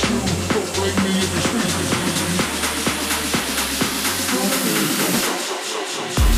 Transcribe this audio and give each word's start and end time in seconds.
Don't 0.00 0.74
blame 0.74 0.94
me 1.02 1.18
if 1.18 1.52
you 6.32 6.37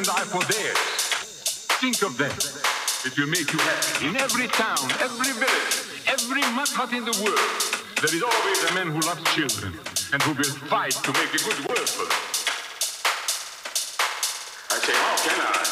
and 0.00 0.08
I 0.08 0.24
for 0.24 0.40
theirs. 0.48 0.80
Think 1.76 2.00
of 2.00 2.16
them. 2.16 2.32
It 3.04 3.12
will 3.20 3.28
make 3.28 3.52
you 3.52 3.60
happy. 3.60 4.08
In 4.08 4.16
every 4.16 4.48
town, 4.48 4.80
every 4.96 5.28
village, 5.36 5.76
every 6.08 6.40
mud 6.56 6.72
hut 6.72 6.88
in 6.96 7.04
the 7.04 7.12
world, 7.20 7.52
there 8.00 8.08
is 8.08 8.24
always 8.24 8.60
a 8.64 8.72
man 8.72 8.88
who 8.88 9.00
loves 9.04 9.20
children 9.36 9.76
and 10.16 10.22
who 10.24 10.32
will 10.32 10.56
fight 10.72 10.96
to 11.04 11.12
make 11.12 11.28
a 11.36 11.42
good 11.44 11.60
world 11.68 11.84
for 11.84 12.08
them. 12.08 12.20
I 14.72 14.76
say, 14.80 14.96
how 14.96 15.16
can 15.20 15.36
I? 15.36 15.68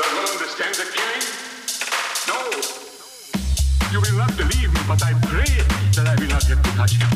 Does 0.00 0.12
one 0.16 0.28
understand 0.40 0.74
the 0.80 0.88
killing? 0.88 1.26
No. 2.24 2.40
You 3.92 4.00
will 4.00 4.16
not 4.16 4.32
believe 4.32 4.72
me, 4.72 4.80
but 4.88 5.04
I 5.04 5.12
pray 5.28 5.60
that 5.92 6.08
I 6.08 6.16
will 6.16 6.32
not 6.32 6.44
have 6.48 6.62
to 6.62 6.70
touch 6.72 6.96
him. 6.96 7.09